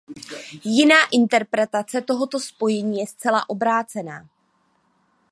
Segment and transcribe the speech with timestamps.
[0.63, 4.29] Jiná interpretace tohoto spojení je zcela obrácená.